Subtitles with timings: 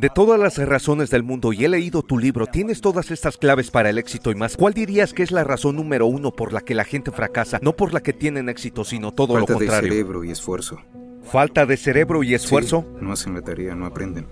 [0.00, 3.70] De todas las razones del mundo, y he leído tu libro, tienes todas estas claves
[3.70, 4.56] para el éxito y más.
[4.56, 7.58] ¿Cuál dirías que es la razón número uno por la que la gente fracasa?
[7.60, 9.92] No por la que tienen éxito, sino todo Falta lo de contrario.
[9.92, 10.78] cerebro y esfuerzo.
[11.22, 12.86] Falta de cerebro y esfuerzo.
[12.88, 14.26] Sí, no hacen la tarea, no aprenden.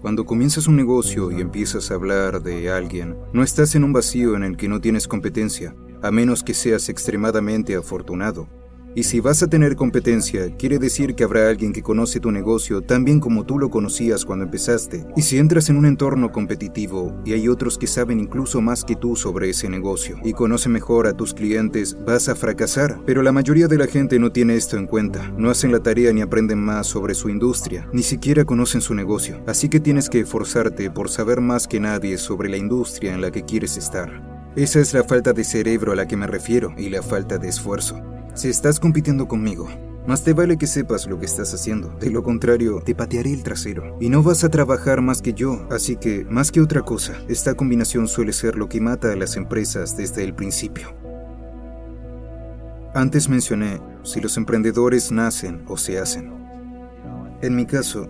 [0.00, 4.36] Cuando comienzas un negocio y empiezas a hablar de alguien, no estás en un vacío
[4.36, 8.46] en el que no tienes competencia, a menos que seas extremadamente afortunado.
[8.94, 12.82] Y si vas a tener competencia, quiere decir que habrá alguien que conoce tu negocio
[12.82, 15.06] tan bien como tú lo conocías cuando empezaste.
[15.16, 18.96] Y si entras en un entorno competitivo y hay otros que saben incluso más que
[18.96, 23.00] tú sobre ese negocio y conoce mejor a tus clientes, vas a fracasar.
[23.06, 25.30] Pero la mayoría de la gente no tiene esto en cuenta.
[25.36, 29.40] No hacen la tarea ni aprenden más sobre su industria, ni siquiera conocen su negocio.
[29.46, 33.30] Así que tienes que esforzarte por saber más que nadie sobre la industria en la
[33.30, 34.50] que quieres estar.
[34.56, 37.48] Esa es la falta de cerebro a la que me refiero y la falta de
[37.48, 38.02] esfuerzo.
[38.40, 39.68] Si estás compitiendo conmigo,
[40.06, 41.90] más te vale que sepas lo que estás haciendo.
[42.00, 43.98] De lo contrario, te patearé el trasero.
[44.00, 45.68] Y no vas a trabajar más que yo.
[45.70, 49.36] Así que, más que otra cosa, esta combinación suele ser lo que mata a las
[49.36, 50.88] empresas desde el principio.
[52.94, 56.32] Antes mencioné si los emprendedores nacen o se hacen.
[57.42, 58.08] En mi caso,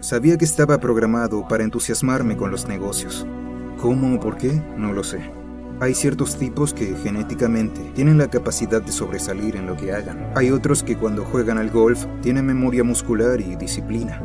[0.00, 3.26] sabía que estaba programado para entusiasmarme con los negocios.
[3.80, 4.52] ¿Cómo o por qué?
[4.76, 5.45] No lo sé.
[5.78, 10.32] Hay ciertos tipos que genéticamente tienen la capacidad de sobresalir en lo que hagan.
[10.34, 14.22] Hay otros que cuando juegan al golf tienen memoria muscular y disciplina.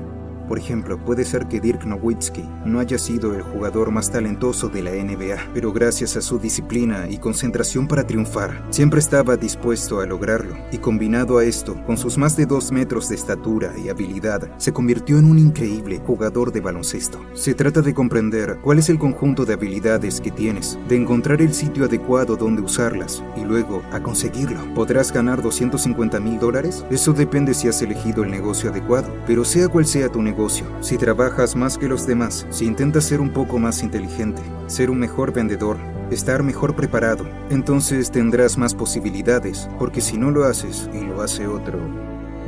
[0.51, 4.83] Por ejemplo, puede ser que Dirk Nowitzki no haya sido el jugador más talentoso de
[4.83, 10.05] la NBA, pero gracias a su disciplina y concentración para triunfar, siempre estaba dispuesto a
[10.05, 10.57] lograrlo.
[10.73, 14.73] Y combinado a esto, con sus más de dos metros de estatura y habilidad, se
[14.73, 17.21] convirtió en un increíble jugador de baloncesto.
[17.33, 21.53] Se trata de comprender cuál es el conjunto de habilidades que tienes, de encontrar el
[21.53, 24.59] sitio adecuado donde usarlas y luego a conseguirlo.
[24.75, 26.83] ¿Podrás ganar 250 mil dólares?
[26.91, 30.97] Eso depende si has elegido el negocio adecuado, pero sea cual sea tu negocio, si
[30.97, 35.33] trabajas más que los demás, si intentas ser un poco más inteligente, ser un mejor
[35.33, 35.77] vendedor,
[36.09, 41.47] estar mejor preparado, entonces tendrás más posibilidades, porque si no lo haces y lo hace
[41.47, 41.79] otro,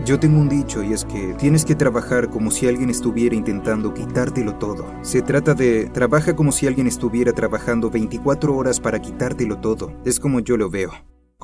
[0.06, 3.94] yo tengo un dicho y es que tienes que trabajar como si alguien estuviera intentando
[3.94, 4.86] quitártelo todo.
[5.02, 9.94] Se trata de trabaja como si alguien estuviera trabajando 24 horas para quitártelo todo.
[10.04, 10.92] Es como yo lo veo.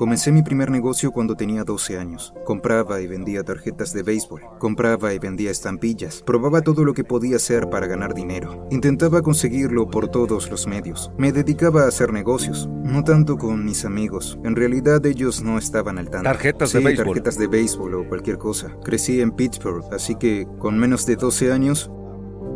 [0.00, 2.32] Comencé mi primer negocio cuando tenía 12 años.
[2.46, 4.40] Compraba y vendía tarjetas de béisbol.
[4.58, 6.22] Compraba y vendía estampillas.
[6.22, 8.66] Probaba todo lo que podía hacer para ganar dinero.
[8.70, 11.12] Intentaba conseguirlo por todos los medios.
[11.18, 12.66] Me dedicaba a hacer negocios.
[12.82, 14.38] No tanto con mis amigos.
[14.42, 16.30] En realidad ellos no estaban al tanto.
[16.30, 17.04] Tarjetas de béisbol.
[17.04, 18.74] tarjetas de béisbol o cualquier cosa.
[18.82, 21.90] Crecí en Pittsburgh, así que con menos de 12 años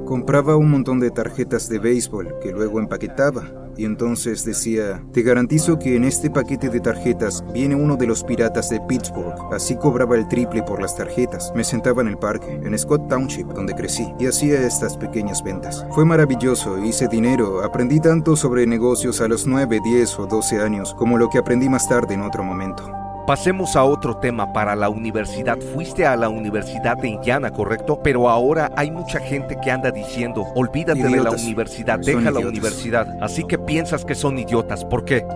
[0.06, 3.63] compraba un montón de tarjetas de béisbol que luego empaquetaba.
[3.76, 8.22] Y entonces decía, te garantizo que en este paquete de tarjetas viene uno de los
[8.22, 9.34] piratas de Pittsburgh.
[9.52, 11.52] Así cobraba el triple por las tarjetas.
[11.54, 15.86] Me sentaba en el parque, en Scott Township, donde crecí, y hacía estas pequeñas ventas.
[15.90, 20.94] Fue maravilloso, hice dinero, aprendí tanto sobre negocios a los 9, 10 o 12 años
[20.94, 23.03] como lo que aprendí más tarde en otro momento.
[23.26, 25.56] Pasemos a otro tema para la universidad.
[25.72, 27.98] Fuiste a la universidad de Indiana, ¿correcto?
[28.02, 32.40] Pero ahora hay mucha gente que anda diciendo, olvídate de la universidad, Son deja la
[32.40, 32.48] idiotas.
[32.50, 33.06] universidad.
[33.22, 34.84] Así que piensas que son idiotas.
[34.84, 35.26] ¿Por qué?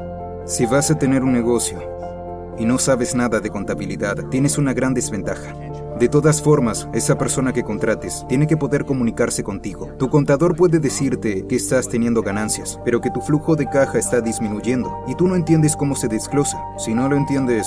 [0.44, 1.78] Si vas a tener un negocio
[2.58, 5.54] y no sabes nada de contabilidad, tienes una gran desventaja.
[5.98, 9.90] De todas formas, esa persona que contrates tiene que poder comunicarse contigo.
[9.98, 14.20] Tu contador puede decirte que estás teniendo ganancias, pero que tu flujo de caja está
[14.20, 16.62] disminuyendo y tú no entiendes cómo se desglosa.
[16.78, 17.66] Si no lo entiendes,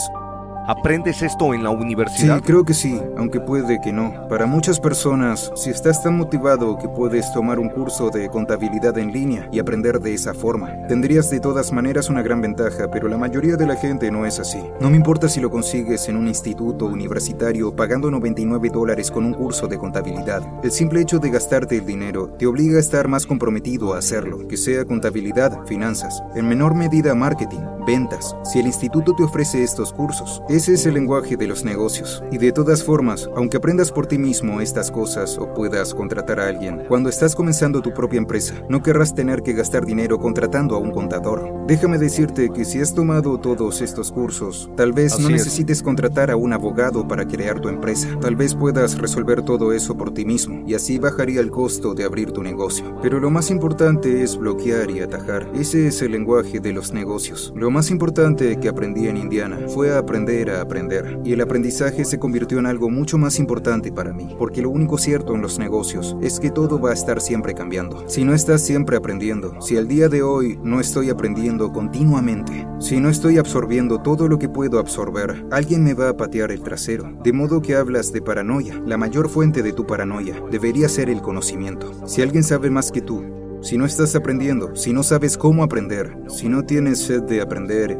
[0.71, 2.41] ¿Aprendes esto en la Sí, universidad?
[2.41, 4.29] creo que sí, aunque puede que no.
[4.29, 9.11] Para muchas personas, si estás tan motivado que puedes tomar un curso de contabilidad en
[9.11, 13.17] línea y aprender de esa forma, tendrías de todas maneras una gran ventaja, pero la
[13.17, 14.63] mayoría de la gente no es así.
[14.79, 19.33] No me importa si lo consigues en un instituto universitario pagando 99 dólares con un
[19.33, 20.41] curso de contabilidad.
[20.63, 24.47] El simple hecho de gastarte el dinero te obliga a estar más comprometido a hacerlo,
[24.47, 28.37] que sea contabilidad, finanzas, en menor medida marketing, ventas.
[28.45, 32.23] Si el instituto te ofrece estos cursos, Ese es el lenguaje de los negocios.
[32.31, 36.47] Y de todas formas, aunque aprendas por ti mismo estas cosas o puedas contratar a
[36.49, 40.77] alguien, cuando estás comenzando tu propia empresa, no querrás tener que gastar dinero contratando a
[40.77, 41.65] un contador.
[41.65, 46.35] Déjame decirte que si has tomado todos estos cursos, tal vez no necesites contratar a
[46.35, 48.07] un abogado para crear tu empresa.
[48.21, 52.03] Tal vez puedas resolver todo eso por ti mismo y así bajaría el costo de
[52.03, 52.99] abrir tu negocio.
[53.01, 55.49] Pero lo más importante es bloquear y atajar.
[55.55, 57.51] Ese es el lenguaje de los negocios.
[57.55, 61.19] Lo más importante que aprendí en Indiana fue aprender aprender.
[61.23, 64.97] Y el aprendizaje se convirtió en algo mucho más importante para mí, porque lo único
[64.97, 68.03] cierto en los negocios es que todo va a estar siempre cambiando.
[68.07, 72.99] Si no estás siempre aprendiendo, si el día de hoy no estoy aprendiendo continuamente, si
[72.99, 77.13] no estoy absorbiendo todo lo que puedo absorber, alguien me va a patear el trasero.
[77.23, 78.81] De modo que hablas de paranoia.
[78.85, 82.07] La mayor fuente de tu paranoia debería ser el conocimiento.
[82.07, 83.23] Si alguien sabe más que tú,
[83.61, 87.97] si no estás aprendiendo, si no sabes cómo aprender, si no tienes sed de aprender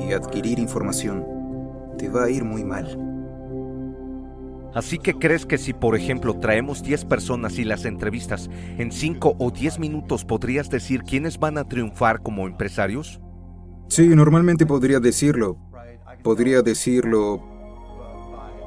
[0.00, 1.24] y adquirir información,
[1.96, 2.98] te va a ir muy mal.
[4.76, 9.36] Así que crees que si, por ejemplo, traemos 10 personas y las entrevistas, en 5
[9.38, 13.18] o 10 minutos podrías decir quiénes van a triunfar como empresarios?
[13.88, 15.56] Sí, normalmente podría decirlo.
[16.22, 17.42] Podría decirlo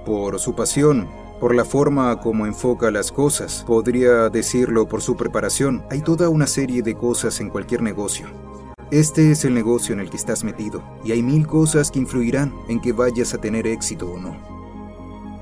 [0.04, 1.08] por su pasión,
[1.40, 5.84] por la forma como enfoca las cosas, podría decirlo por su preparación.
[5.92, 8.49] Hay toda una serie de cosas en cualquier negocio.
[8.92, 12.52] Este es el negocio en el que estás metido, y hay mil cosas que influirán
[12.68, 14.59] en que vayas a tener éxito o no.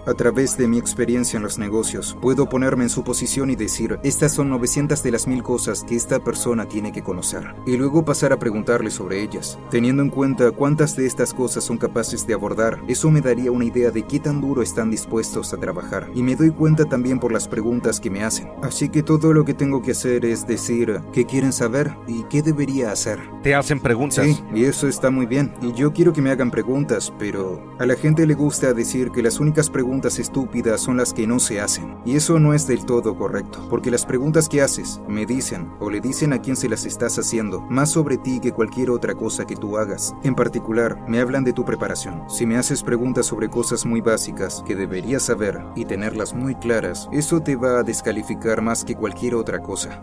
[0.08, 4.00] A través de mi experiencia en los negocios, puedo ponerme en su posición y decir,
[4.04, 8.06] estas son 900 de las mil cosas que esta persona tiene que conocer, y luego
[8.06, 9.60] pasar a preguntarle sobre ellas.
[9.70, 13.66] Teniendo en cuenta cuántas de estas cosas son capaces de abordar, eso me daría una
[13.66, 17.34] idea de qué tan duro están dispuestos a trabajar, y me doy cuenta también por
[17.34, 18.48] las preguntas que me hacen.
[18.62, 22.42] Así que todo lo que tengo que hacer es decir qué quieren saber y qué
[22.42, 23.20] debería hacer.
[23.44, 24.26] Te hacen preguntas.
[24.26, 27.86] Sí, y eso está muy bien, y yo quiero que me hagan preguntas, pero a
[27.86, 31.40] la gente le gusta decir que las únicas preguntas preguntas estúpidas son las que no
[31.40, 31.98] se hacen.
[32.06, 35.90] Y eso no es del todo correcto, porque las preguntas que haces me dicen o
[35.90, 39.48] le dicen a quien se las estás haciendo más sobre ti que cualquier otra cosa
[39.48, 40.14] que tú hagas.
[40.22, 42.30] En particular, me hablan de tu preparación.
[42.30, 47.10] Si me haces preguntas sobre cosas muy básicas que deberías saber y tenerlas muy claras,
[47.12, 50.00] eso te va a descalificar más que cualquier otra cosa.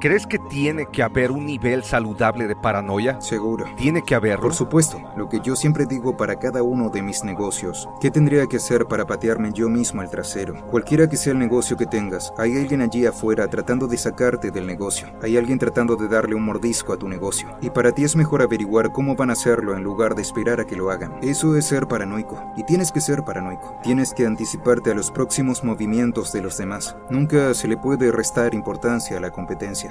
[0.00, 3.20] ¿Crees que tiene que haber un nivel saludable de paranoia?
[3.20, 3.64] Seguro.
[3.76, 4.44] Tiene que haberlo.
[4.44, 7.88] Por supuesto, lo que yo siempre digo para cada uno de mis negocios.
[8.00, 10.64] ¿Qué tendría que hacer para patearme yo mismo al trasero?
[10.70, 14.68] Cualquiera que sea el negocio que tengas, hay alguien allí afuera tratando de sacarte del
[14.68, 15.08] negocio.
[15.20, 17.48] Hay alguien tratando de darle un mordisco a tu negocio.
[17.60, 20.64] Y para ti es mejor averiguar cómo van a hacerlo en lugar de esperar a
[20.64, 21.18] que lo hagan.
[21.22, 22.40] Eso es ser paranoico.
[22.56, 23.76] Y tienes que ser paranoico.
[23.82, 26.94] Tienes que anticiparte a los próximos movimientos de los demás.
[27.10, 29.87] Nunca se le puede restar importancia a la competencia.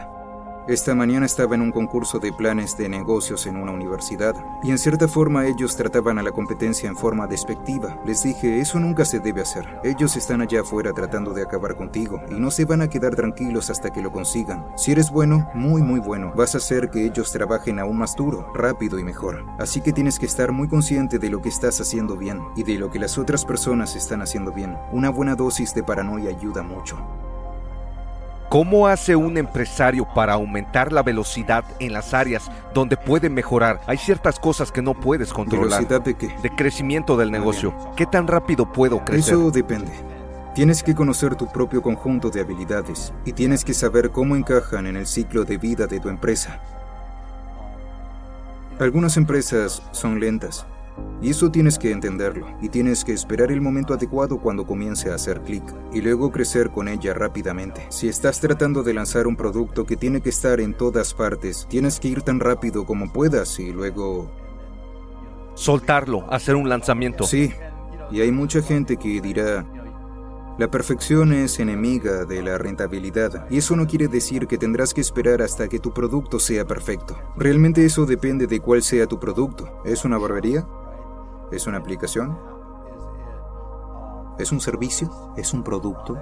[0.67, 4.77] Esta mañana estaba en un concurso de planes de negocios en una universidad y en
[4.77, 7.97] cierta forma ellos trataban a la competencia en forma despectiva.
[8.05, 9.79] Les dije, eso nunca se debe hacer.
[9.85, 13.69] Ellos están allá afuera tratando de acabar contigo y no se van a quedar tranquilos
[13.69, 14.65] hasta que lo consigan.
[14.75, 18.51] Si eres bueno, muy muy bueno, vas a hacer que ellos trabajen aún más duro,
[18.53, 19.45] rápido y mejor.
[19.59, 22.77] Así que tienes que estar muy consciente de lo que estás haciendo bien y de
[22.77, 24.77] lo que las otras personas están haciendo bien.
[24.91, 26.97] Una buena dosis de paranoia ayuda mucho.
[28.49, 33.81] ¿Cómo hace un empresario para aumentar la velocidad en las áreas donde puede mejorar?
[33.87, 35.81] Hay ciertas cosas que no puedes controlar.
[35.81, 36.33] ¿Velocidad de qué?
[36.41, 37.75] De crecimiento del negocio.
[37.97, 39.33] ¿Qué tan rápido puedo crecer?
[39.33, 39.91] Eso depende.
[40.55, 44.95] Tienes que conocer tu propio conjunto de habilidades y tienes que saber cómo encajan en
[44.95, 46.61] el ciclo de vida de tu empresa.
[48.79, 50.65] Algunas empresas son lentas,
[51.21, 55.15] y eso tienes que entenderlo, y tienes que esperar el momento adecuado cuando comience a
[55.15, 57.85] hacer clic, y luego crecer con ella rápidamente.
[57.89, 61.99] Si estás tratando de lanzar un producto que tiene que estar en todas partes, tienes
[61.99, 64.31] que ir tan rápido como puedas y luego...
[65.55, 67.23] Soltarlo, hacer un lanzamiento.
[67.23, 67.51] Sí,
[68.11, 69.65] y hay mucha gente que dirá,
[70.59, 75.01] la perfección es enemiga de la rentabilidad, y eso no quiere decir que tendrás que
[75.01, 77.15] esperar hasta que tu producto sea perfecto.
[77.35, 79.81] Realmente eso depende de cuál sea tu producto.
[79.83, 80.67] ¿Es una barbería?
[81.51, 82.37] ¿Es una aplicación?
[84.37, 85.09] ¿Es un servicio?
[85.35, 86.17] ¿Es un producto?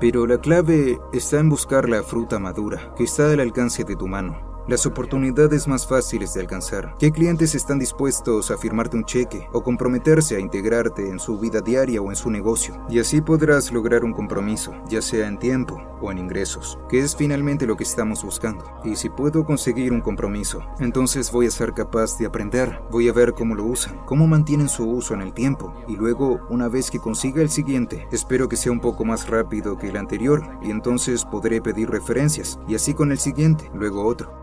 [0.00, 4.08] Pero la clave está en buscar la fruta madura, que está al alcance de tu
[4.08, 6.94] mano las oportunidades más fáciles de alcanzar.
[6.96, 11.60] ¿Qué clientes están dispuestos a firmarte un cheque o comprometerse a integrarte en su vida
[11.60, 12.80] diaria o en su negocio?
[12.88, 17.16] Y así podrás lograr un compromiso, ya sea en tiempo o en ingresos, que es
[17.16, 18.64] finalmente lo que estamos buscando.
[18.84, 23.12] Y si puedo conseguir un compromiso, entonces voy a ser capaz de aprender, voy a
[23.12, 26.92] ver cómo lo usan, cómo mantienen su uso en el tiempo, y luego, una vez
[26.92, 30.70] que consiga el siguiente, espero que sea un poco más rápido que el anterior, y
[30.70, 34.40] entonces podré pedir referencias, y así con el siguiente, luego otro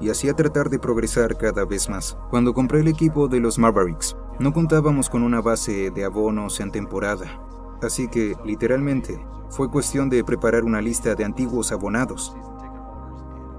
[0.00, 2.18] y hacía tratar de progresar cada vez más.
[2.30, 6.70] Cuando compré el equipo de los Mavericks, No contábamos con una base de abonos en
[6.70, 7.40] temporada,
[7.80, 12.36] así que, literalmente, fue cuestión de preparar una lista de antiguos abonados,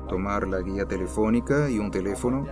[0.07, 2.45] tomar la guía telefónica y un teléfono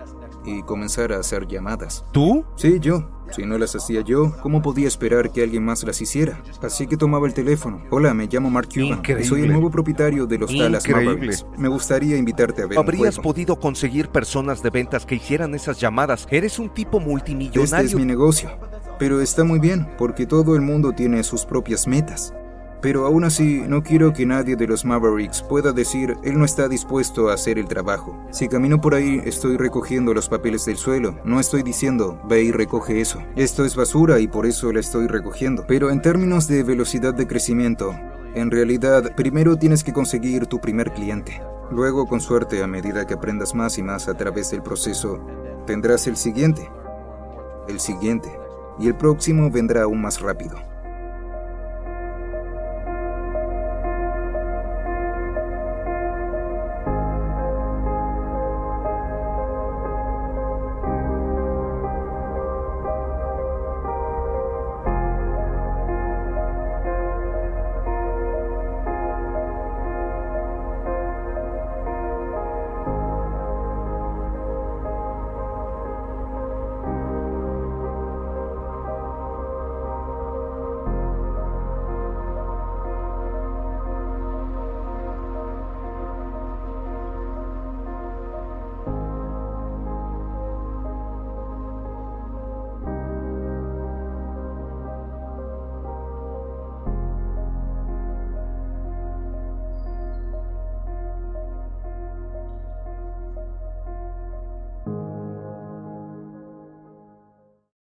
[0.46, 2.04] y comenzar a hacer llamadas.
[2.12, 2.44] ¿Tú?
[2.56, 3.10] Sí, yo.
[3.32, 6.40] Si no las hacía yo, ¿cómo podía esperar que alguien más las hiciera?
[6.62, 7.82] Así que tomaba el teléfono.
[7.90, 8.98] Hola, me llamo Mark Cuban.
[9.00, 9.24] Increíble.
[9.24, 11.14] Soy el nuevo propietario de los Dallas Increíble.
[11.14, 11.46] Mavericks.
[11.58, 13.22] Me gustaría invitarte a ver un ¿Habrías juego.
[13.32, 16.28] podido conseguir personas de ventas que hicieran esas llamadas?
[16.30, 17.88] Eres un tipo Este multimillonario.
[17.88, 18.48] es mi negocio.
[19.00, 22.32] Pero está muy bien, porque todo el mundo tiene sus propias metas.
[22.80, 26.68] Pero aún así, no quiero que nadie de los Mavericks pueda decir, él no está
[26.68, 28.16] dispuesto a hacer el trabajo.
[28.30, 31.18] Si camino por ahí, estoy recogiendo los papeles del suelo.
[31.24, 33.22] No estoy diciendo, ve y recoge eso.
[33.34, 35.64] Esto es basura y por eso la estoy recogiendo.
[35.66, 37.94] Pero en términos de velocidad de crecimiento,
[38.34, 41.40] en realidad, primero tienes que conseguir tu primer cliente.
[41.70, 45.18] Luego, con suerte, a medida que aprendas más y más a través del proceso,
[45.66, 46.70] tendrás el siguiente,
[47.68, 48.30] el siguiente,
[48.78, 50.56] y el próximo vendrá aún más rápido.